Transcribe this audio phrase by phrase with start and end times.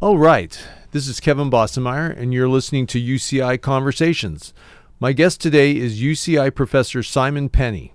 [0.00, 0.56] All right,
[0.92, 4.54] this is Kevin Bossenmeyer, and you're listening to UCI Conversations.
[5.00, 7.94] My guest today is UCI Professor Simon Penny.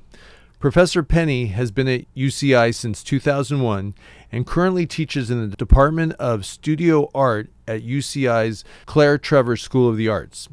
[0.60, 3.96] Professor Penny has been at UCI since 2001
[4.34, 9.96] and currently teaches in the Department of Studio Art at UCI's Claire Trevor School of
[9.96, 10.50] the Arts.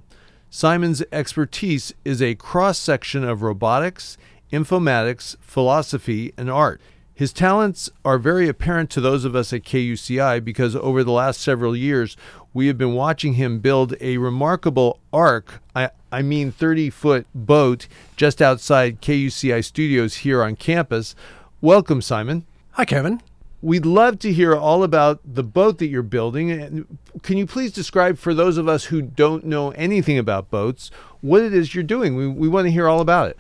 [0.51, 4.17] Simon's expertise is a cross section of robotics,
[4.53, 6.81] informatics, philosophy, and art.
[7.21, 11.43] His talents are very apparent to those of us at KUCI because over the last
[11.43, 12.17] several years,
[12.55, 17.89] we have been watching him build a remarkable ark, I, I mean 30 foot boat,
[18.17, 21.15] just outside KUCI studios here on campus.
[21.61, 22.47] Welcome, Simon.
[22.71, 23.21] Hi, Kevin.
[23.61, 26.87] We'd love to hear all about the boat that you're building.
[27.23, 31.43] Can you please describe for those of us who don't know anything about boats what
[31.43, 32.17] it is you're doing?
[32.17, 33.39] We, we want to hear all about it.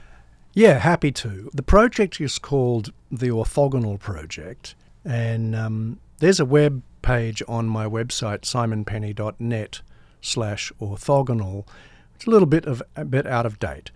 [0.53, 1.51] Yeah, happy to.
[1.55, 7.87] The project is called the Orthogonal Project, and um, there's a web page on my
[7.87, 9.81] website, simonpenny.net
[10.21, 11.67] slash orthogonal.
[12.15, 13.91] It's a little bit of a bit out of date.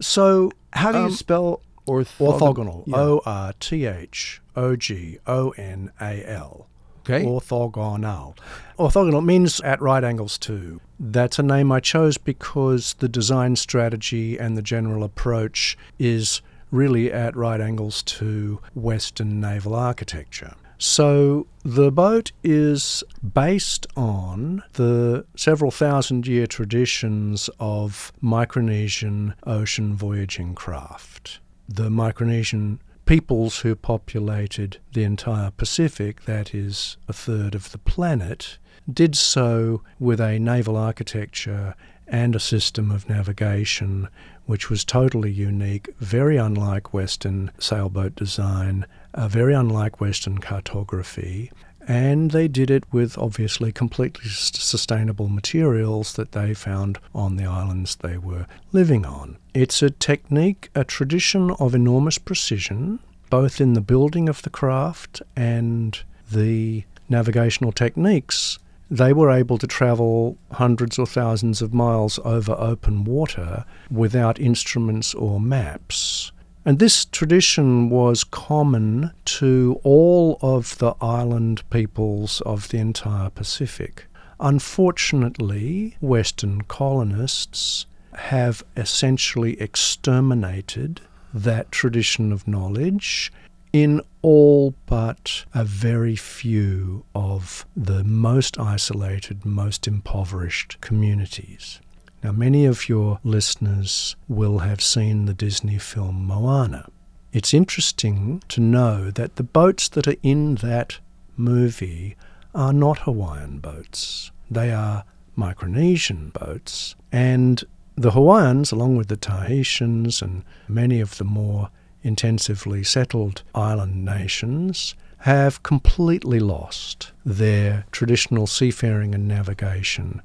[0.00, 2.86] So, how do um, you spell orthogonal?
[2.86, 2.96] Orthogonal.
[2.96, 6.68] O R T H O G O N A L.
[7.08, 7.24] Okay.
[7.24, 8.36] Orthogonal.
[8.78, 10.80] Orthogonal means at right angles to.
[10.98, 17.12] That's a name I chose because the design strategy and the general approach is really
[17.12, 20.54] at right angles to Western naval architecture.
[20.78, 23.02] So the boat is
[23.34, 31.38] based on the several thousand year traditions of Micronesian ocean voyaging craft.
[31.68, 38.58] The Micronesian peoples who populated the entire Pacific, that is, a third of the planet,
[38.92, 41.74] did so with a naval architecture
[42.06, 44.08] and a system of navigation
[44.46, 51.50] which was totally unique, very unlike Western sailboat design, uh, very unlike Western cartography.
[51.88, 57.96] And they did it with obviously completely sustainable materials that they found on the islands
[57.96, 59.36] they were living on.
[59.54, 62.98] It's a technique, a tradition of enormous precision,
[63.30, 65.98] both in the building of the craft and
[66.30, 68.58] the navigational techniques.
[68.90, 75.14] They were able to travel hundreds or thousands of miles over open water without instruments
[75.14, 76.30] or maps.
[76.66, 84.06] And this tradition was common to all of the island peoples of the entire Pacific.
[84.40, 91.00] Unfortunately, Western colonists have essentially exterminated
[91.32, 93.32] that tradition of knowledge
[93.72, 101.80] in all but a very few of the most isolated, most impoverished communities.
[102.22, 106.88] Now, many of your listeners will have seen the Disney film Moana.
[107.32, 110.98] It's interesting to know that the boats that are in that
[111.36, 112.16] movie
[112.54, 114.30] are not Hawaiian boats.
[114.50, 115.04] They are
[115.36, 117.62] Micronesian boats, and
[117.94, 121.68] the Hawaiians, along with the Tahitians and many of the more
[122.02, 130.22] intensively settled island nations, have completely lost their traditional seafaring and navigation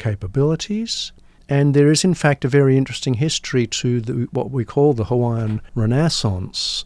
[0.00, 1.12] capabilities.
[1.48, 5.04] And there is, in fact, a very interesting history to the, what we call the
[5.04, 6.84] Hawaiian Renaissance,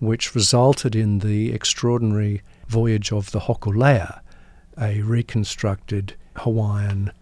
[0.00, 4.20] which resulted in the extraordinary voyage of the Hokulea,
[4.78, 7.12] a reconstructed Hawaiian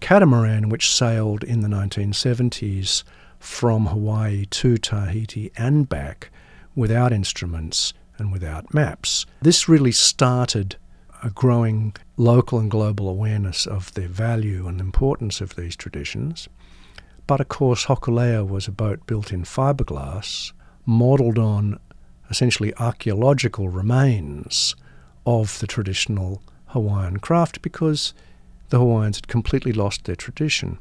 [0.00, 3.04] catamaran which sailed in the 1970s
[3.38, 6.30] from Hawaii to Tahiti and back
[6.74, 9.26] without instruments and without maps.
[9.42, 10.76] This really started
[11.22, 16.48] a growing local and global awareness of the value and importance of these traditions.
[17.26, 20.52] But of course, Hokulea was a boat built in fiberglass,
[20.86, 21.78] modelled on
[22.30, 24.74] essentially archaeological remains
[25.26, 28.14] of the traditional Hawaiian craft because
[28.70, 30.78] the Hawaiians had completely lost their tradition.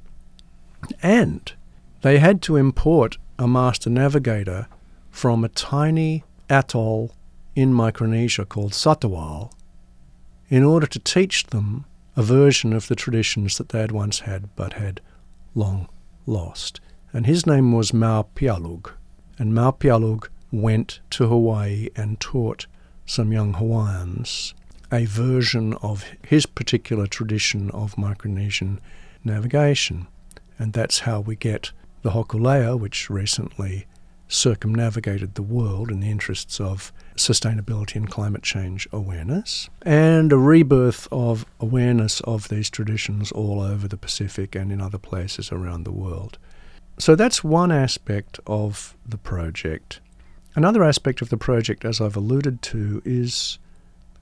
[1.02, 1.52] And
[2.02, 4.68] they had to import a master navigator
[5.10, 7.14] from a tiny atoll
[7.56, 9.52] in Micronesia called Satawal
[10.50, 11.86] in order to teach them
[12.16, 15.02] a version of the traditions that they had once had but had
[15.54, 15.88] long
[16.26, 16.80] lost.
[17.14, 18.92] And his name was Mau Piailug.
[19.38, 22.68] And Mau Piailug went to Hawaii and taught
[23.06, 24.54] some young Hawaiians
[24.92, 28.80] a version of his particular tradition of Micronesian
[29.24, 30.08] navigation.
[30.58, 31.72] And that's how we get
[32.02, 33.86] the Hokulea, which recently
[34.28, 41.08] circumnavigated the world in the interests of sustainability and climate change awareness, and a rebirth
[41.12, 45.92] of awareness of these traditions all over the Pacific and in other places around the
[45.92, 46.38] world.
[47.00, 50.00] So that's one aspect of the project.
[50.56, 53.60] Another aspect of the project, as I've alluded to, is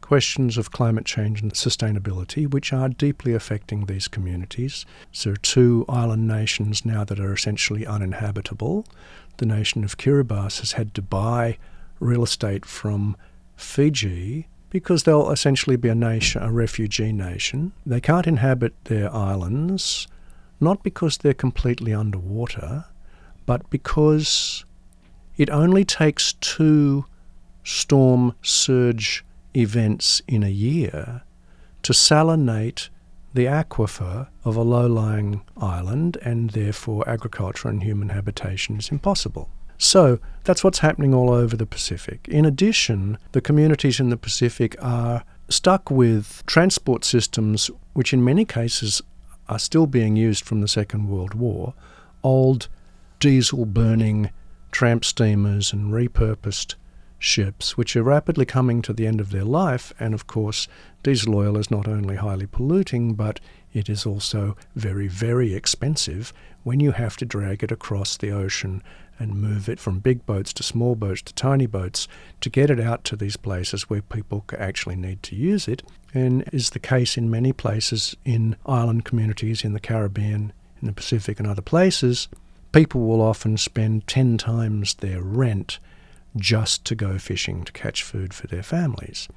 [0.01, 4.85] questions of climate change and sustainability, which are deeply affecting these communities.
[5.11, 8.85] So, two island nations now that are essentially uninhabitable.
[9.37, 11.57] The nation of Kiribati has had to buy
[11.99, 13.15] real estate from
[13.55, 17.71] Fiji because they'll essentially be a nation, a refugee nation.
[17.85, 20.07] They can't inhabit their islands,
[20.59, 22.85] not because they're completely underwater,
[23.45, 24.65] but because
[25.37, 27.05] it only takes two
[27.63, 29.23] storm surge
[29.55, 31.21] events in a year
[31.83, 32.89] to salinate
[33.33, 39.49] the aquifer of a low lying island, and therefore agriculture and human habitation is impossible.
[39.77, 42.27] So that's what's happening all over the Pacific.
[42.29, 48.45] In addition, the communities in the Pacific are stuck with transport systems which, in many
[48.45, 49.01] cases,
[49.47, 51.73] are still being used from the Second World War
[52.23, 52.67] old
[53.19, 54.31] diesel burning
[54.71, 56.73] tramp steamers and repurposed
[57.19, 59.93] ships, which are rapidly coming to the end of their life.
[59.99, 60.67] And of course,
[61.03, 63.39] diesel oil is not only highly polluting, but
[63.73, 66.33] it is also very, very expensive
[66.63, 68.81] when you have to drag it across the ocean
[69.19, 72.07] and move it from big boats to small boats to tiny boats
[72.41, 75.83] to get it out to these places where people actually need to use it,
[76.13, 80.93] and is the case in many places in island communities in the Caribbean, in the
[80.93, 82.27] Pacific, and other places.
[82.71, 85.79] People will often spend 10 times their rent
[86.37, 89.27] just to go fishing to catch food for their families.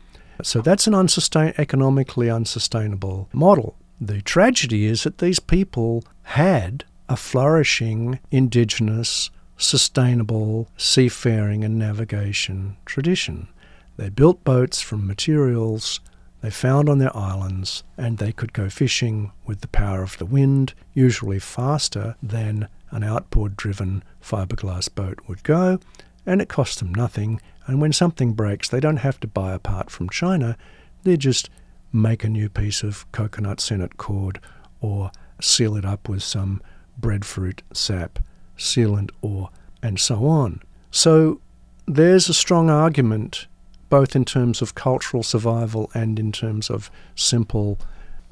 [0.43, 3.77] So that's an unsustain- economically unsustainable model.
[4.01, 13.49] The tragedy is that these people had a flourishing indigenous sustainable seafaring and navigation tradition.
[13.96, 16.00] They built boats from materials
[16.40, 20.25] they found on their islands, and they could go fishing with the power of the
[20.25, 25.81] wind, usually faster than an outboard driven fiberglass boat would go,
[26.25, 27.40] and it cost them nothing.
[27.66, 30.56] And when something breaks, they don't have to buy a part from China,
[31.02, 31.50] they just
[31.93, 34.40] make a new piece of coconut sennit cord
[34.81, 35.10] or
[35.40, 36.62] seal it up with some
[36.99, 38.19] breadfruit sap
[38.58, 39.50] sealant ore,
[39.82, 40.60] and so on.
[40.90, 41.40] So
[41.87, 43.46] there's a strong argument,
[43.88, 47.78] both in terms of cultural survival and in terms of simple,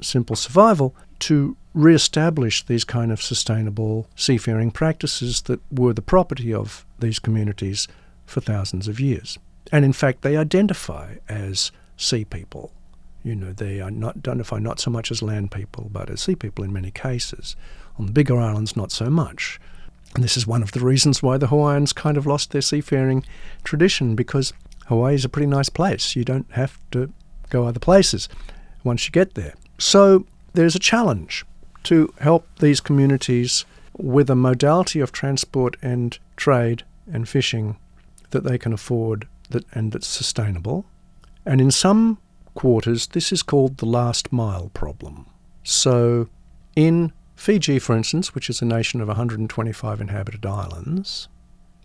[0.01, 6.85] simple survival, to re-establish these kind of sustainable seafaring practices that were the property of
[6.99, 7.87] these communities
[8.25, 9.37] for thousands of years.
[9.71, 12.71] And in fact, they identify as sea people.
[13.23, 16.35] You know, they are not identify not so much as land people, but as sea
[16.35, 17.55] people in many cases.
[17.99, 19.59] On the bigger islands, not so much.
[20.15, 23.23] And this is one of the reasons why the Hawaiians kind of lost their seafaring
[23.63, 24.53] tradition because
[24.87, 26.15] Hawaii is a pretty nice place.
[26.15, 27.11] You don't have to
[27.49, 28.27] go other places
[28.83, 29.53] once you get there.
[29.77, 31.45] So there's a challenge
[31.83, 33.65] to help these communities
[33.97, 37.77] with a modality of transport and trade and fishing
[38.31, 40.85] that they can afford that and that's sustainable.
[41.45, 42.17] And in some
[42.53, 45.25] quarters, this is called the last mile problem.
[45.63, 46.27] So
[46.75, 51.29] in Fiji, for instance, which is a nation of 125 inhabited islands,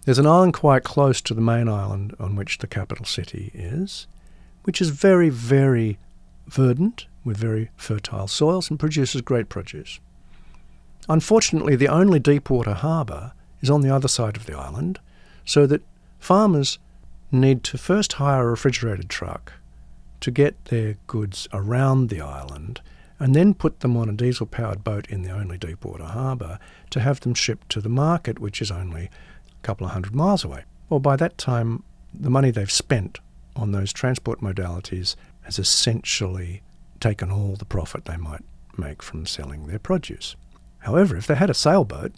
[0.05, 4.07] there's an island quite close to the main island on which the capital city is,
[4.65, 5.99] which is very, very
[6.49, 10.01] verdant with very fertile soils and produces great produce.
[11.09, 14.99] Unfortunately, the only deep water harbour is on the other side of the island,
[15.45, 15.83] so that
[16.19, 16.79] farmers
[17.31, 19.53] need to first hire a refrigerated truck
[20.21, 22.81] to get their goods around the island
[23.23, 26.59] and then put them on a diesel powered boat in the only deepwater harbour
[26.91, 30.43] to have them shipped to the market, which is only a couple of hundred miles
[30.43, 30.65] away.
[30.89, 33.21] Well, by that time, the money they've spent
[33.55, 36.63] on those transport modalities has essentially
[36.99, 38.43] taken all the profit they might
[38.77, 40.35] make from selling their produce.
[40.81, 42.11] However, if they had a sailboat,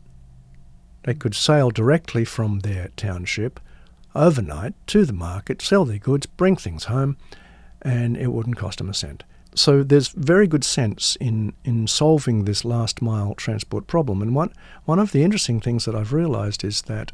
[1.02, 3.60] they could sail directly from their township
[4.14, 7.18] overnight to the market, sell their goods, bring things home,
[7.82, 9.22] and it wouldn't cost them a cent.
[9.54, 14.20] So there's very good sense in, in solving this last mile transport problem.
[14.20, 14.52] And one,
[14.84, 17.12] one of the interesting things that I've realized is that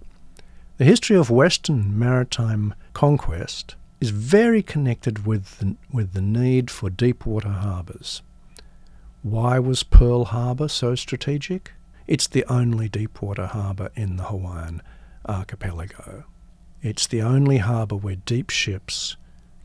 [0.78, 6.88] the history of Western maritime conquest is very connected with the, with the need for
[6.88, 8.22] deep water harbours.
[9.22, 11.72] Why was Pearl Harbor so strategic?
[12.06, 14.80] It's the only deep water harbour in the Hawaiian
[15.28, 16.24] archipelago.
[16.80, 19.16] It's the only harbour where deep ships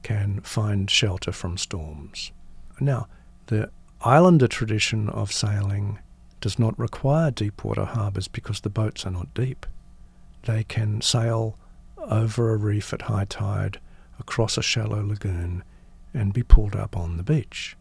[0.03, 2.33] can find shelter from storms.
[2.79, 3.07] Now,
[3.47, 3.69] the
[4.01, 5.99] islander tradition of sailing
[6.41, 9.65] does not require deep water harbours because the boats are not deep.
[10.43, 11.57] They can sail
[11.97, 13.79] over a reef at high tide,
[14.19, 15.63] across a shallow lagoon,
[16.13, 17.75] and be pulled up on the beach.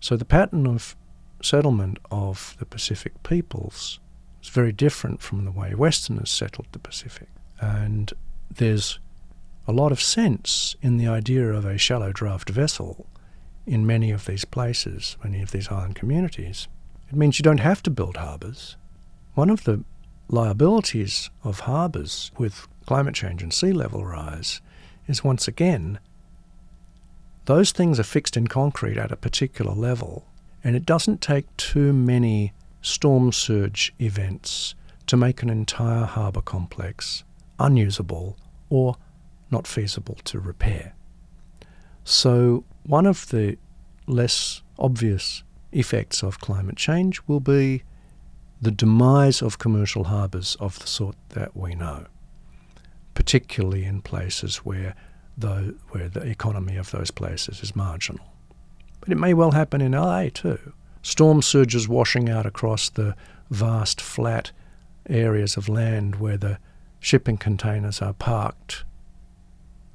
[0.00, 0.96] So the pattern of
[1.42, 4.00] settlement of the Pacific peoples
[4.42, 7.28] is very different from the way Westerners settled the Pacific.
[7.60, 8.12] And
[8.50, 8.98] there's
[9.68, 13.06] a lot of sense in the idea of a shallow draft vessel
[13.70, 16.66] in many of these places, many of these island communities.
[17.08, 18.76] It means you don't have to build harbours.
[19.34, 19.84] One of the
[20.28, 24.60] liabilities of harbours with climate change and sea level rise
[25.06, 26.00] is once again
[27.44, 30.24] those things are fixed in concrete at a particular level,
[30.62, 34.74] and it doesn't take too many storm surge events
[35.06, 37.24] to make an entire harbour complex
[37.58, 38.36] unusable
[38.68, 38.96] or
[39.50, 40.94] not feasible to repair.
[42.04, 43.56] So, one of the
[44.06, 47.82] less obvious effects of climate change will be
[48.60, 52.06] the demise of commercial harbours of the sort that we know,
[53.14, 54.94] particularly in places where
[55.38, 58.26] the, where the economy of those places is marginal.
[59.00, 60.72] But it may well happen in LA too.
[61.02, 63.16] Storm surges washing out across the
[63.50, 64.52] vast flat
[65.08, 66.58] areas of land where the
[67.00, 68.84] shipping containers are parked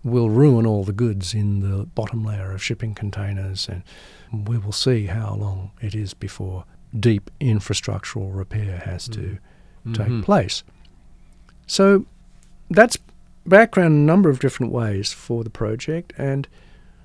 [0.06, 4.72] will ruin all the goods in the bottom layer of shipping containers, and we will
[4.72, 6.64] see how long it is before
[6.98, 9.94] deep infrastructural repair has to mm-hmm.
[9.94, 10.22] take mm-hmm.
[10.22, 10.64] place.
[11.66, 12.06] So
[12.70, 12.98] that's
[13.48, 16.48] background in a number of different ways for the project, and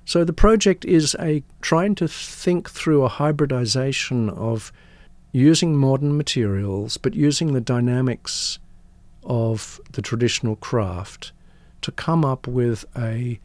[0.05, 4.71] so the project is a trying to think through a hybridization of
[5.31, 8.59] using modern materials, but using the dynamics
[9.23, 11.31] of the traditional craft
[11.81, 13.39] to come up with a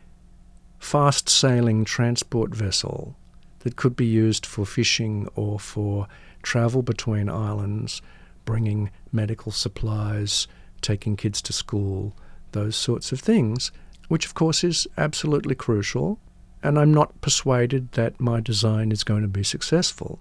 [0.79, 3.17] fast sailing transport vessel
[3.61, 6.07] that could be used for fishing or for
[6.43, 8.01] travel between islands,
[8.45, 10.47] bringing medical supplies,
[10.81, 12.15] taking kids to school,
[12.53, 13.73] those sorts of things,
[14.09, 16.19] which of course is absolutely crucial.
[16.63, 20.21] And I'm not persuaded that my design is going to be successful.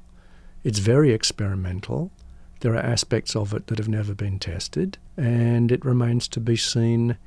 [0.64, 2.12] It's very experimental.
[2.62, 6.56] There are aspects of it that have never been tested, and it remains to be
[6.56, 7.18] seen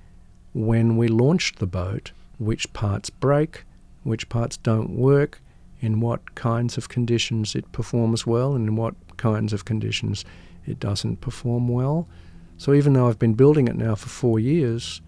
[0.52, 3.64] when we launched the boat which parts break,
[4.04, 5.40] which parts don't work,
[5.80, 10.24] in what kinds of conditions it performs well, and in what kinds of conditions
[10.66, 12.08] it doesn't perform well.
[12.56, 15.00] So even though I've been building it now for four years,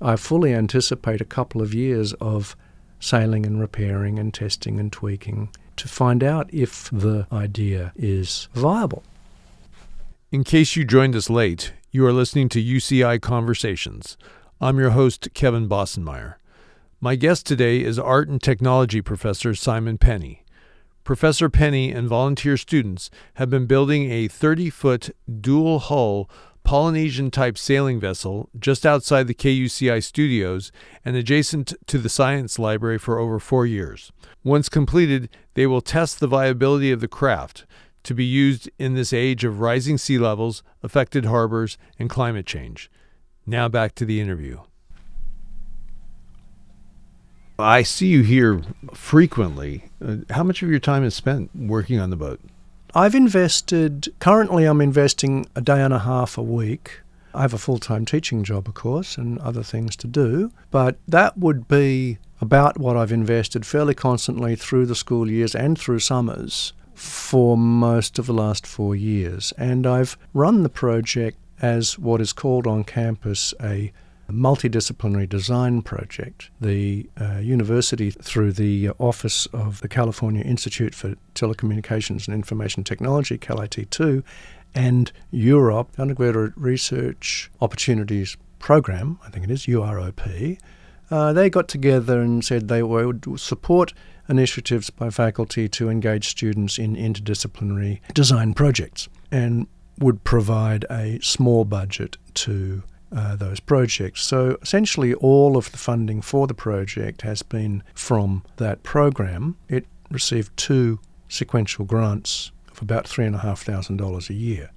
[0.00, 2.56] I fully anticipate a couple of years of
[3.00, 9.02] sailing and repairing and testing and tweaking to find out if the idea is viable.
[10.30, 14.16] In case you joined us late, you are listening to UCI Conversations.
[14.60, 16.34] I'm your host, Kevin Bossenmeyer.
[17.00, 20.44] My guest today is art and technology professor Simon Penny.
[21.04, 25.10] Professor Penny and volunteer students have been building a 30 foot
[25.40, 26.28] dual hull
[26.64, 30.72] Polynesian type sailing vessel just outside the KUCI studios
[31.04, 34.10] and adjacent to the Science Library for over four years.
[34.42, 37.64] Once completed, they will test the viability of the craft
[38.02, 42.90] to be used in this age of rising sea levels, affected harbors, and climate change.
[43.48, 44.58] Now back to the interview.
[47.58, 48.60] I see you here
[48.92, 49.84] frequently.
[50.04, 52.40] Uh, how much of your time is spent working on the boat?
[52.94, 57.00] I've invested, currently, I'm investing a day and a half a week.
[57.32, 60.98] I have a full time teaching job, of course, and other things to do, but
[61.08, 66.00] that would be about what I've invested fairly constantly through the school years and through
[66.00, 69.54] summers for most of the last four years.
[69.56, 73.92] And I've run the project as what is called on campus a
[74.30, 76.50] multidisciplinary design project.
[76.60, 83.38] The uh, university, through the Office of the California Institute for Telecommunications and Information Technology,
[83.38, 84.22] CALIT2,
[84.74, 90.58] and UROP Undergraduate Research Opportunities Program, I think it is, UROP,
[91.10, 93.94] uh, they got together and said they would support
[94.28, 99.08] initiatives by faculty to engage students in interdisciplinary design projects.
[99.30, 99.66] And
[99.98, 102.82] would provide a small budget to
[103.14, 104.22] uh, those projects.
[104.22, 109.56] So essentially, all of the funding for the project has been from that program.
[109.68, 114.70] It received two sequential grants of about $3,500 a year.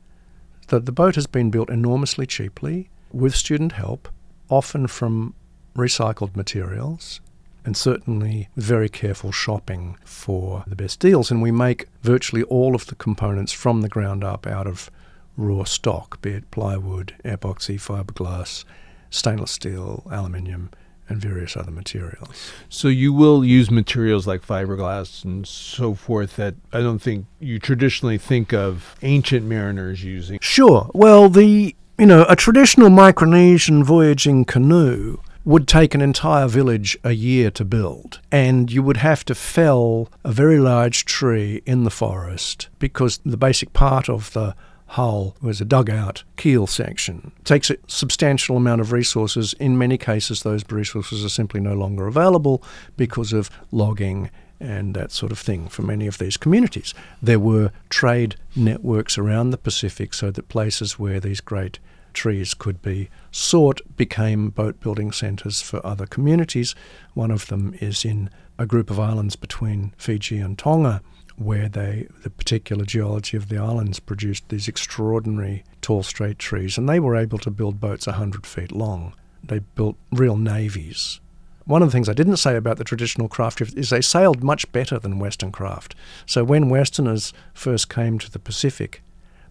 [0.68, 4.08] The, the boat has been built enormously cheaply with student help,
[4.50, 5.34] often from
[5.76, 7.20] recycled materials,
[7.66, 11.30] and certainly very careful shopping for the best deals.
[11.30, 14.90] And we make virtually all of the components from the ground up out of
[15.38, 18.64] raw stock, be it plywood, epoxy, fiberglass,
[19.10, 20.70] stainless steel, aluminium,
[21.12, 22.52] and various other materials.
[22.70, 27.60] So you will use materials like fiberglass and so forth that I don't think you
[27.60, 30.40] traditionally think of ancient mariners using.
[30.42, 30.90] Sure.
[30.94, 37.12] Well, the you know a traditional Micronesian voyaging canoe would take an entire village a
[37.12, 41.90] year to build, and you would have to fell a very large tree in the
[41.90, 44.56] forest because the basic part of the
[44.92, 47.32] hull was a dugout keel section.
[47.40, 49.54] It takes a substantial amount of resources.
[49.54, 52.62] In many cases, those resources are simply no longer available
[52.98, 54.30] because of logging
[54.60, 56.94] and that sort of thing for many of these communities.
[57.22, 61.80] There were trade networks around the Pacific so that places where these great
[62.14, 66.76] trees could be sought became boat building centres for other communities.
[67.14, 68.30] One of them is in
[68.60, 71.02] a group of islands between Fiji and Tonga,
[71.36, 76.88] where they the particular geology of the islands produced these extraordinary tall straight trees, and
[76.88, 79.14] they were able to build boats 100 feet long.
[79.44, 81.20] They built real navies.
[81.66, 84.72] One of the things I didn't say about the traditional craft is they sailed much
[84.72, 85.96] better than Western craft.
[86.26, 89.04] So when Westerners first came to the Pacific,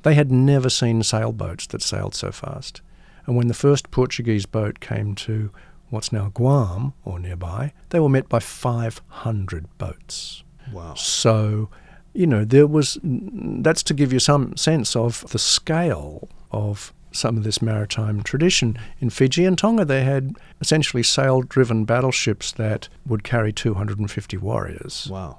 [0.02, 2.82] they had never seen sailboats that sailed so fast.
[3.26, 5.50] And when the first Portuguese boat came to
[5.90, 10.42] what's now Guam or nearby, they were met by 500 boats.
[10.72, 10.94] Wow.
[10.94, 11.68] So,
[12.12, 17.36] you know, there was that's to give you some sense of the scale of some
[17.36, 18.78] of this maritime tradition.
[19.00, 25.08] In Fiji and Tonga, they had essentially sail driven battleships that would carry 250 warriors.
[25.10, 25.38] Wow.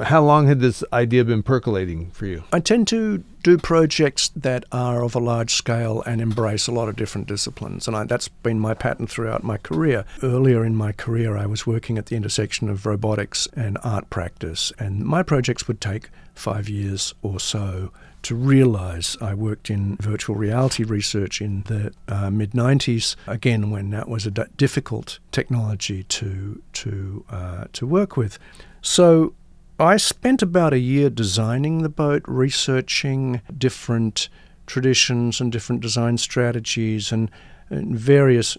[0.00, 2.44] How long had this idea been percolating for you?
[2.52, 6.88] I tend to do projects that are of a large scale and embrace a lot
[6.88, 10.04] of different disciplines, and I, that's been my pattern throughout my career.
[10.22, 14.72] Earlier in my career, I was working at the intersection of robotics and art practice,
[14.78, 17.90] and my projects would take five years or so
[18.22, 19.16] to realize.
[19.20, 24.26] I worked in virtual reality research in the uh, mid 90s, again, when that was
[24.26, 28.38] a d- difficult technology to, to, uh, to work with.
[28.80, 29.34] So
[29.80, 34.28] I spent about a year designing the boat, researching different
[34.66, 37.30] traditions and different design strategies, and,
[37.70, 38.58] and various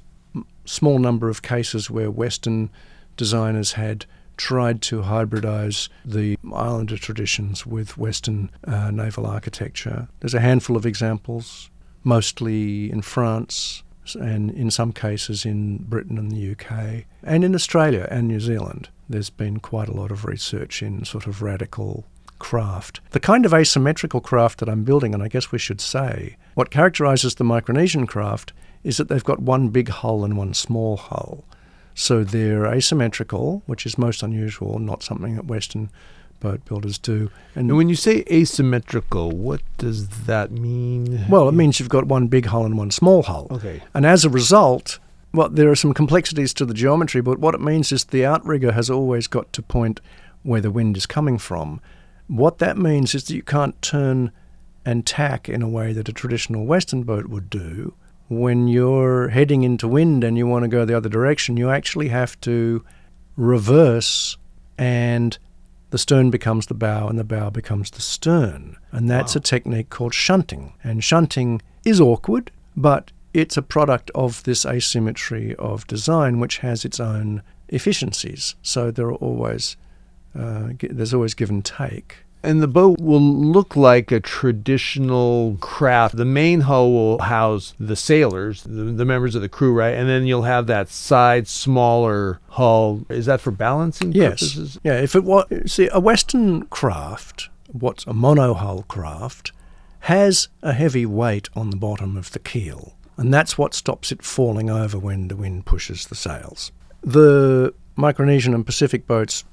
[0.63, 2.69] small number of cases where Western
[3.17, 4.05] designers had
[4.37, 10.07] tried to hybridize the islander traditions with Western uh, naval architecture.
[10.21, 11.69] There's a handful of examples,
[12.05, 13.83] mostly in France
[14.15, 18.89] and in some cases in Britain and the UK, and in Australia and New Zealand
[19.09, 22.05] there's been quite a lot of research in sort of radical
[22.37, 23.01] craft.
[23.11, 26.69] The kind of asymmetrical craft that I'm building, and I guess we should say, what
[26.69, 28.53] characterizes the Micronesian craft
[28.83, 31.43] is that they've got one big hull and one small hull.
[31.95, 35.89] So they're asymmetrical, which is most unusual, not something that Western
[36.39, 37.29] boat builders do.
[37.55, 41.25] And, and, when you say asymmetrical, what does that mean?
[41.29, 43.47] Well, it means you've got one big hull and one small hull.
[43.51, 43.81] Okay.
[43.93, 44.99] And as a result,
[45.33, 48.71] well, there are some complexities to the geometry, but what it means is the outrigger
[48.71, 50.01] has always got to point
[50.43, 51.81] where the wind is coming from.
[52.27, 54.31] What that means is that you can't turn
[54.85, 57.93] and tack in a way that a traditional Western boat would do.
[58.29, 62.09] When you're heading into wind and you want to go the other direction, you actually
[62.09, 62.83] have to
[63.35, 64.37] reverse
[64.77, 65.37] and
[65.89, 68.77] the stern becomes the bow and the bow becomes the stern.
[68.91, 69.39] And that's wow.
[69.39, 70.73] a technique called shunting.
[70.83, 76.85] And shunting is awkward, but it's a product of this asymmetry of design, which has
[76.85, 78.55] its own efficiencies.
[78.61, 79.77] So there are always
[80.37, 82.17] uh, there's always give and take.
[82.41, 86.15] And the boat will look like a traditional craft.
[86.15, 89.93] The main hull will house the sailors, the, the, members of the crew, right?
[89.93, 93.05] And then you'll have that side smaller hull.
[93.09, 94.29] Is that for balancing yes.
[94.29, 94.79] purposes?
[94.83, 95.01] Yeah.
[95.01, 99.51] If it was, see, a Western craft, what's a monohull craft,
[100.01, 104.23] has a heavy weight on the bottom of the keel and that's what stops it
[104.23, 106.71] falling over when the wind pushes the sails.
[107.01, 109.43] The Micronesian and Pacific boats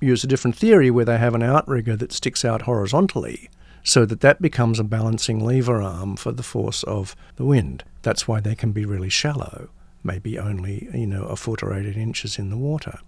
[0.00, 3.48] use a different theory where they have an outrigger that sticks out horizontally
[3.82, 7.84] so that that becomes a balancing lever arm for the force of the wind.
[8.02, 9.70] That's why they can be really shallow,
[10.04, 12.98] maybe only you know a foot or eight inches in the water,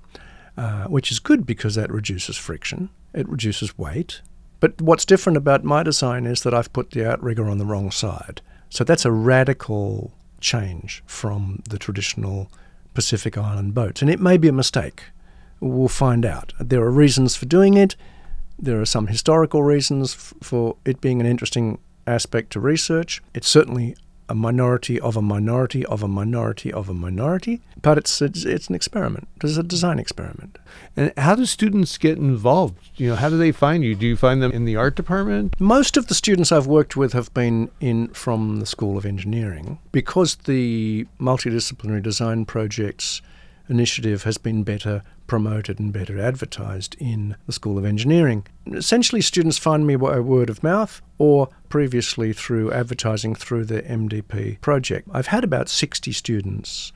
[0.56, 4.20] uh, which is good because that reduces friction, it reduces weight.
[4.60, 7.90] But what's different about my design is that I've put the outrigger on the wrong
[7.90, 8.40] side.
[8.70, 12.50] So that's a radical change from the traditional
[12.94, 14.02] Pacific Island boats.
[14.02, 15.02] And it may be a mistake.
[15.62, 16.52] We'll find out.
[16.58, 17.94] There are reasons for doing it.
[18.58, 23.22] There are some historical reasons f- for it being an interesting aspect to research.
[23.32, 23.94] It's certainly
[24.28, 28.68] a minority of a minority of a minority of a minority, but it's it's, it's
[28.68, 29.28] an experiment.
[29.40, 30.58] It's a design experiment.
[30.96, 32.90] And how do students get involved?
[32.96, 33.94] You know, how do they find you?
[33.94, 35.54] Do you find them in the art department?
[35.60, 39.78] Most of the students I've worked with have been in from the School of Engineering
[39.92, 43.22] because the multidisciplinary design projects
[43.72, 48.46] initiative has been better promoted and better advertised in the School of Engineering.
[48.66, 54.60] Essentially, students find me by word of mouth or previously through advertising through the MDP
[54.60, 55.08] project.
[55.10, 56.92] I've had about 60 students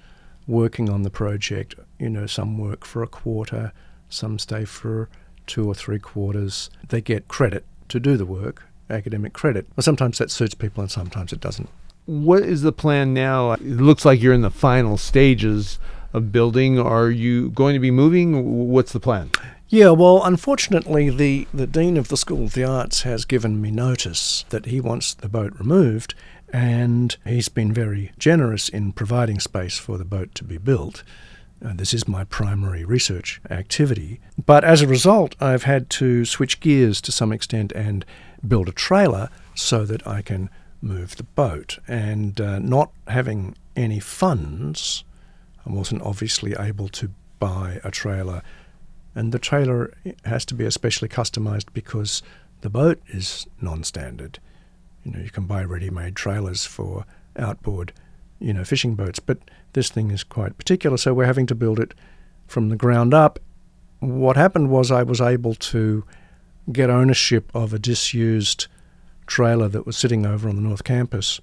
[0.47, 1.75] working on the project.
[1.99, 3.73] You know, some work for a quarter,
[4.11, 5.09] some stay for
[5.47, 6.69] two or three quarters.
[6.87, 9.67] They get credit to do the work, academic credit.
[9.75, 11.71] Well, sometimes that suits people and sometimes it doesn't.
[12.05, 13.53] What is the plan now?
[13.53, 15.79] It looks like you're in the final stages
[16.21, 16.79] building.
[16.79, 18.69] Are you going to be moving?
[18.69, 19.31] What's the plan?
[19.69, 23.73] Yeah, well, unfortunately, the, the Dean of the School of the Arts has given me
[23.73, 26.15] notice that he wants the boat removed,
[26.53, 31.03] and he's been very generous in providing space for the boat to be built.
[31.65, 34.21] Uh, this is my primary research activity.
[34.45, 38.05] But as a result, I've had to switch gears to some extent and
[38.47, 40.49] build a trailer so that I can
[40.81, 41.79] move the boat.
[41.89, 45.03] And uh, not having any funds,
[45.67, 48.43] I wasn't obviously able to buy a trailer.
[49.15, 52.23] And the trailer has to be especially customized because
[52.61, 54.39] the boat is non standard.
[55.05, 57.05] You know, you can buy ready made trailers for
[57.37, 57.93] outboard,
[58.39, 59.39] you know, fishing boats, but
[59.73, 61.95] this thing is quite particular, so we're having to build it
[62.47, 63.39] from the ground up.
[64.01, 66.05] What happened was I was able to
[66.73, 68.67] get ownership of a disused
[69.27, 71.41] trailer that was sitting over on the North Campus,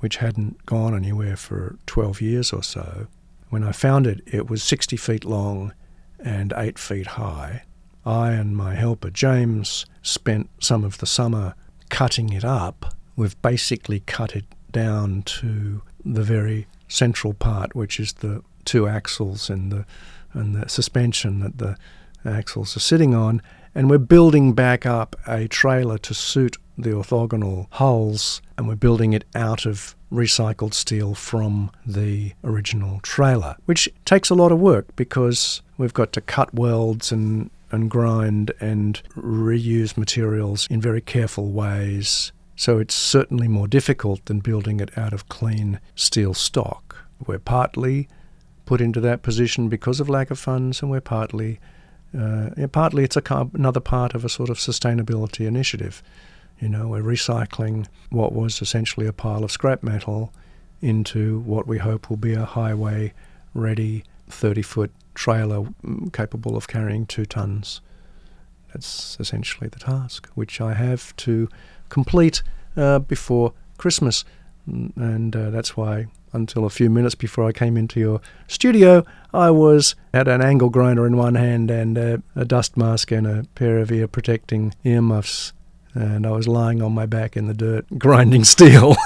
[0.00, 3.06] which hadn't gone anywhere for 12 years or so.
[3.54, 5.74] When I found it, it was 60 feet long
[6.18, 7.62] and 8 feet high.
[8.04, 11.54] I and my helper James spent some of the summer
[11.88, 12.96] cutting it up.
[13.14, 19.48] We've basically cut it down to the very central part, which is the two axles
[19.48, 19.86] and the
[20.32, 21.76] and the suspension that the
[22.24, 23.40] axles are sitting on,
[23.72, 29.12] and we're building back up a trailer to suit the orthogonal hulls, and we're building
[29.12, 34.94] it out of recycled steel from the original trailer, which takes a lot of work
[34.96, 41.50] because we've got to cut welds and and grind and reuse materials in very careful
[41.50, 42.32] ways.
[42.56, 47.04] So it's certainly more difficult than building it out of clean steel stock.
[47.26, 48.08] We're partly
[48.64, 51.58] put into that position because of lack of funds, and we're partly,
[52.16, 56.02] uh, partly it's a, another part of a sort of sustainability initiative.
[56.60, 60.32] You know, we're recycling what was essentially a pile of scrap metal
[60.80, 63.12] into what we hope will be a highway
[63.54, 67.80] ready 30 foot trailer mm, capable of carrying two tons.
[68.72, 71.48] That's essentially the task, which I have to
[71.88, 72.42] complete
[72.76, 74.24] uh, before Christmas.
[74.68, 79.04] Mm, and uh, that's why, until a few minutes before I came into your studio,
[79.32, 83.26] I was had an angle grinder in one hand and a, a dust mask and
[83.26, 85.52] a pair of ear protecting earmuffs.
[85.94, 88.96] And I was lying on my back in the dirt, grinding steel.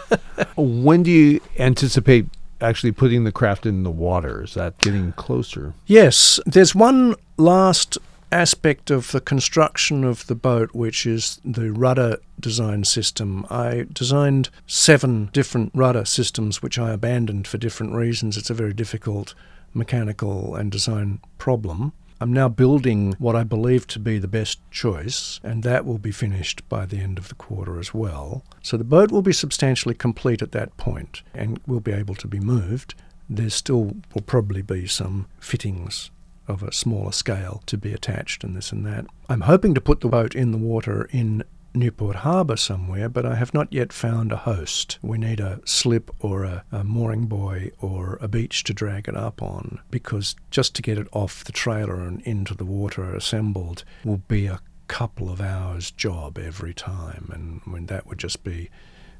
[0.56, 2.26] when do you anticipate
[2.60, 4.42] actually putting the craft in the water?
[4.44, 5.74] Is that getting closer?
[5.86, 6.38] Yes.
[6.46, 7.98] There's one last
[8.32, 13.46] aspect of the construction of the boat, which is the rudder design system.
[13.48, 18.36] I designed seven different rudder systems, which I abandoned for different reasons.
[18.36, 19.34] It's a very difficult
[19.72, 21.92] mechanical and design problem.
[22.20, 26.12] I'm now building what I believe to be the best choice, and that will be
[26.12, 28.44] finished by the end of the quarter as well.
[28.62, 32.28] So the boat will be substantially complete at that point and will be able to
[32.28, 32.94] be moved.
[33.28, 36.10] There still will probably be some fittings
[36.46, 39.06] of a smaller scale to be attached and this and that.
[39.28, 41.42] I'm hoping to put the boat in the water in
[41.74, 44.98] Newport Harbour somewhere, but I have not yet found a host.
[45.02, 49.16] We need a slip or a, a, mooring buoy or a beach to drag it
[49.16, 53.84] up on because just to get it off the trailer and into the water assembled
[54.04, 58.70] will be a couple of hours job every time, and when that would just be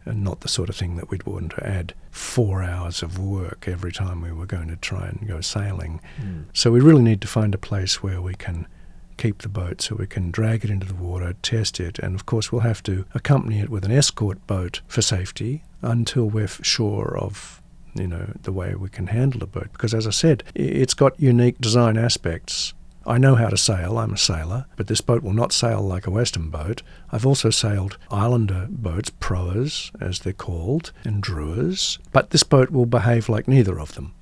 [0.07, 3.93] not the sort of thing that we'd want to add four hours of work every
[3.93, 6.01] time we were going to try and go sailing.
[6.21, 6.45] Mm.
[6.53, 8.67] So we really need to find a place where we can
[9.16, 12.27] keep the boat so we can drag it into the water, test it, and of
[12.27, 17.16] course we'll have to accompany it with an escort boat for safety until we're sure
[17.18, 17.61] of
[17.94, 21.20] you know the way we can handle the boat because as I said it's got
[21.20, 22.74] unique design aspects
[23.07, 26.07] I know how to sail, I'm a sailor, but this boat will not sail like
[26.07, 26.83] a Western boat.
[27.12, 32.87] I've also sailed Islander boats, proas as they're called, and druas, but this boat will
[32.87, 34.14] behave like neither of them.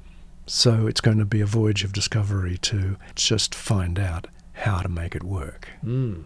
[0.46, 4.26] So it's going to be a voyage of discovery to just find out
[4.62, 5.68] how to make it work.
[5.84, 6.24] Mm.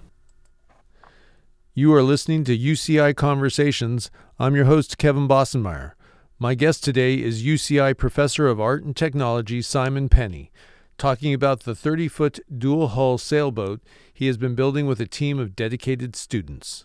[1.74, 4.10] You are listening to UCI Conversations.
[4.38, 5.92] I'm your host, Kevin Bossenmeyer.
[6.38, 10.50] My guest today is UCI Professor of Art and Technology, Simon Penny
[10.98, 13.80] talking about the 30 foot dual hull sailboat
[14.12, 16.84] he has been building with a team of dedicated students.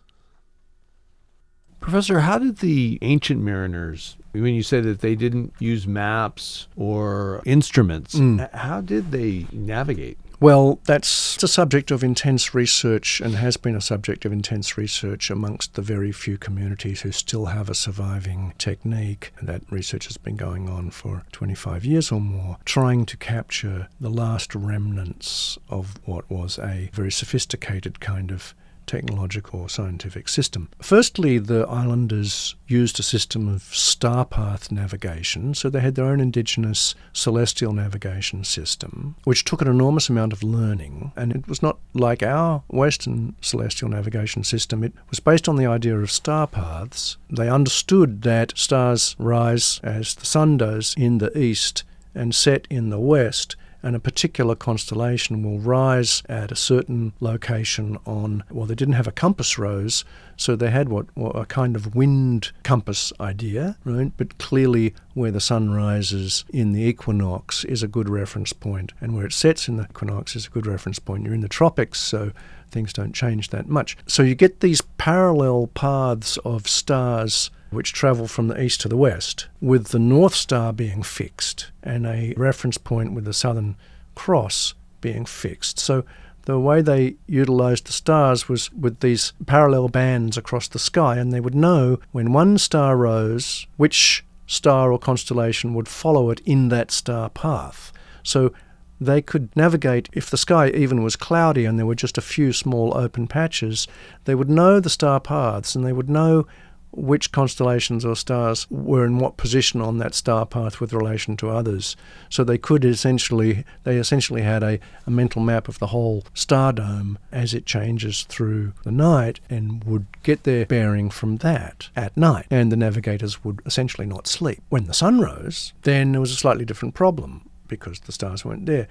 [1.80, 7.42] Professor, how did the ancient mariners, when you say that they didn't use maps or
[7.46, 8.54] instruments, mm.
[8.54, 10.20] how did they navigate?
[10.42, 15.30] Well, that's a subject of intense research and has been a subject of intense research
[15.30, 19.34] amongst the very few communities who still have a surviving technique.
[19.38, 23.88] And that research has been going on for 25 years or more, trying to capture
[24.00, 30.70] the last remnants of what was a very sophisticated kind of technological or scientific system.
[30.82, 36.20] Firstly, the islanders used a system of star path navigation, so they had their own
[36.20, 41.12] indigenous celestial navigation system, which took an enormous amount of learning.
[41.16, 45.66] And it was not like our Western celestial navigation system, it was based on the
[45.66, 47.18] idea of star paths.
[47.30, 52.90] They understood that stars rise as the sun does in the east and set in
[52.90, 58.76] the west and a particular constellation will rise at a certain location on, well, they
[58.76, 60.04] didn't have a compass rose,
[60.38, 64.12] so they had what, what a kind of wind compass idea, right?
[64.18, 69.16] But clearly, where the sun rises in the equinox is a good reference point, and
[69.16, 71.24] where it sets in the equinox is a good reference point.
[71.24, 72.32] You're in the tropics, so
[72.70, 73.98] things don't change that much.
[74.08, 78.98] So you get these parallel paths of stars which travel from the east to the
[78.98, 83.76] west, with the North Star being fixed and a reference point with the Southern
[84.14, 85.80] Cross being fixed.
[85.80, 86.04] So
[86.46, 91.32] the way they utilized the stars was with these parallel bands across the sky, and
[91.32, 96.70] they would know when one star rose, which star or constellation would follow it in
[96.70, 97.94] that star path.
[98.24, 98.54] So
[99.00, 102.54] they could navigate if the sky even was cloudy and there were just a few
[102.54, 103.88] small open patches,
[104.26, 106.46] they would know the star paths and they would know
[106.92, 111.50] which constellations or stars were in what position on that star path with relation to
[111.50, 111.96] others.
[112.30, 116.74] So they could essentially, they essentially had a, a mental map of the whole star
[116.74, 122.16] dome as it changes through the night and would get their bearing from that at
[122.18, 122.46] night.
[122.50, 124.62] And the navigators would essentially not sleep.
[124.70, 128.66] When the sun rose, then there was a slightly different problem because the stars weren't
[128.66, 128.88] there.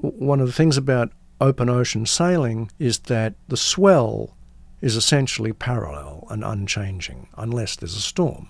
[0.00, 4.36] One of the things about open ocean sailing is that the swell
[4.82, 8.48] is essentially parallel and unchanging unless there's a storm.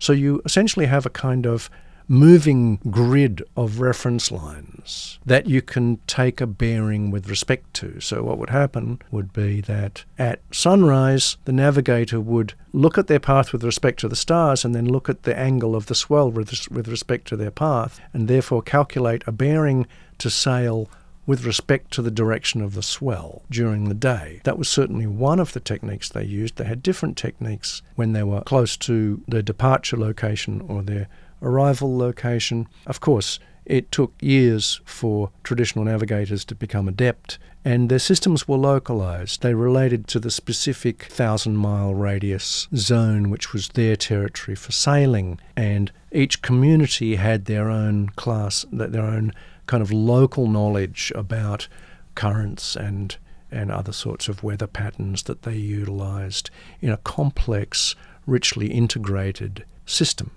[0.00, 1.70] So you essentially have a kind of
[2.08, 7.98] moving grid of reference lines that you can take a bearing with respect to.
[8.00, 13.20] So, what would happen would be that at sunrise, the navigator would look at their
[13.20, 16.30] path with respect to the stars and then look at the angle of the swell
[16.30, 19.86] with, with respect to their path, and therefore calculate a bearing
[20.18, 20.88] to sail
[21.26, 24.40] with respect to the direction of the swell during the day.
[24.44, 26.56] That was certainly one of the techniques they used.
[26.56, 31.08] They had different techniques when they were close to their departure location or their
[31.42, 32.68] arrival location.
[32.86, 38.58] Of course, it took years for traditional navigators to become adept, and their systems were
[38.58, 39.40] localized.
[39.40, 45.40] They related to the specific thousand mile radius zone, which was their territory for sailing,
[45.56, 49.32] and each community had their own class, their own
[49.66, 51.68] kind of local knowledge about
[52.14, 53.16] currents and
[53.50, 56.50] and other sorts of weather patterns that they utilized
[56.80, 57.94] in a complex,
[58.26, 60.32] richly integrated system.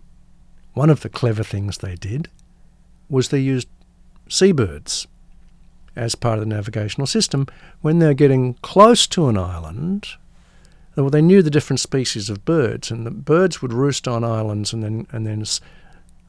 [0.73, 2.29] One of the clever things they did
[3.09, 3.67] was they used
[4.29, 5.07] seabirds
[5.95, 7.47] as part of the navigational system
[7.81, 10.07] when they're getting close to an island.
[10.95, 14.73] Well, they knew the different species of birds, and the birds would roost on islands
[14.73, 15.43] and then and then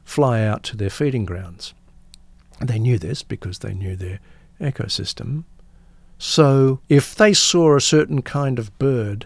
[0.03, 1.73] fly out to their feeding grounds.
[2.61, 4.19] They knew this because they knew their
[4.59, 5.43] ecosystem.
[6.17, 9.25] So if they saw a certain kind of bird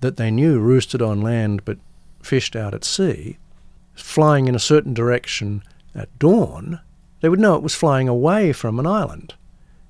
[0.00, 1.78] that they knew roosted on land but
[2.22, 3.38] fished out at sea,
[3.94, 5.62] flying in a certain direction
[5.94, 6.80] at dawn,
[7.20, 9.34] they would know it was flying away from an island.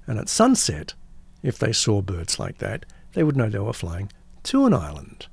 [0.07, 0.95] And at sunset,
[1.43, 4.11] if they saw birds like that, they would know they were flying
[4.45, 5.27] to an island.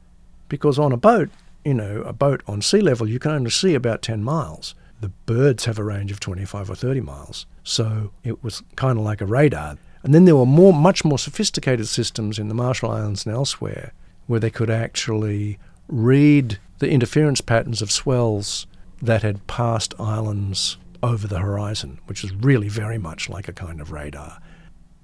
[0.47, 1.29] Because on a boat,
[1.65, 4.73] you know, a boat on sea level, you can only see about 10 miles.
[4.99, 7.45] The birds have a range of 25 or 30 miles.
[7.63, 9.77] So it was kind of like a radar.
[10.03, 13.93] And then there were more, much more sophisticated systems in the Marshall Islands and elsewhere
[14.27, 15.57] where they could actually
[15.87, 18.67] read the interference patterns of swells
[19.01, 23.79] that had passed islands over the horizon, which is really very much like a kind
[23.79, 24.39] of radar.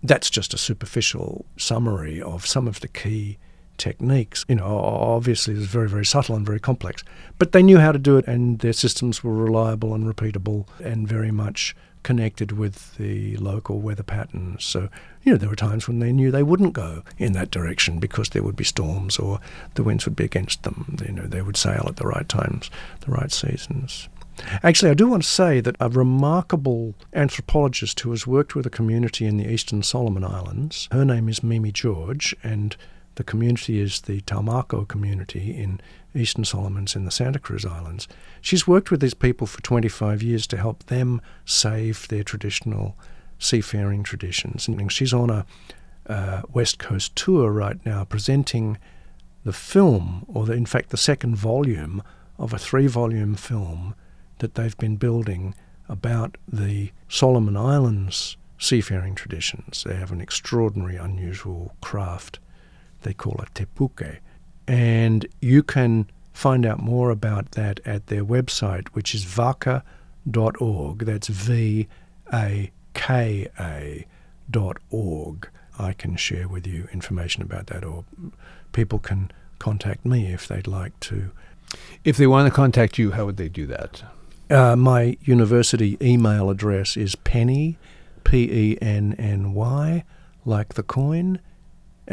[0.02, 3.38] That's just a superficial summary of some of the key
[3.78, 4.46] techniques.
[4.48, 7.04] You know, obviously it's very, very subtle and very complex.
[7.38, 11.08] But they knew how to do it, and their systems were reliable and repeatable and
[11.08, 14.64] very much connected with the local weather patterns.
[14.66, 14.90] So,
[15.24, 18.30] you know, there were times when they knew they wouldn't go in that direction because
[18.30, 19.40] there would be storms or
[19.76, 20.98] the winds would be against them.
[21.06, 22.70] You know, they would sail at the right times,
[23.02, 24.10] the right seasons.
[24.64, 28.72] Actually, I do want to say that a remarkable anthropologist who has worked with a
[28.72, 32.76] community in the Eastern Solomon Islands, her name is Mimi George, and
[33.16, 35.80] the community is the Taumako community in
[36.16, 38.08] Eastern Solomons in the Santa Cruz Islands.
[38.42, 42.96] She's worked with these people for 25 years to help them save their traditional
[43.40, 44.68] seafaring traditions.
[44.68, 45.46] And she's on a
[46.08, 48.78] uh, West Coast tour right now presenting
[49.44, 52.02] the film, or the, in fact, the second volume
[52.38, 53.96] of a three volume film
[54.40, 55.54] that they've been building
[55.90, 59.84] about the Solomon Islands seafaring traditions.
[59.86, 62.40] They have an extraordinary, unusual craft
[63.04, 64.20] They call it Te Puke.
[64.68, 71.00] And you can find out more about that at their website, which is vaka.org.
[71.00, 71.88] That's V
[72.34, 74.06] A K A
[74.50, 75.50] dot org.
[75.78, 78.06] I can share with you information about that, or
[78.72, 81.32] people can contact me if they'd like to.
[82.04, 84.04] If they want to contact you, how would they do that?
[84.50, 87.78] Uh, my university email address is penny,
[88.24, 90.04] P E N N Y,
[90.46, 91.40] like the coin,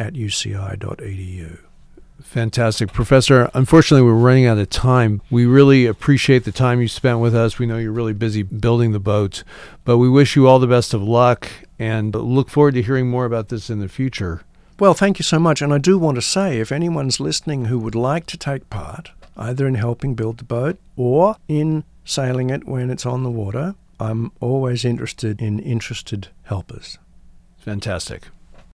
[0.00, 1.58] at uci.edu.
[2.22, 2.92] Fantastic.
[2.92, 5.20] Professor, unfortunately, we're running out of time.
[5.30, 7.58] We really appreciate the time you spent with us.
[7.58, 9.44] We know you're really busy building the boat,
[9.84, 13.24] but we wish you all the best of luck and look forward to hearing more
[13.24, 14.42] about this in the future.
[14.78, 15.60] Well, thank you so much.
[15.60, 19.10] And I do want to say if anyone's listening who would like to take part,
[19.36, 23.74] either in helping build the boat or in sailing it when it's on the water,
[23.98, 26.98] I'm always interested in interested helpers.
[27.58, 28.28] Fantastic.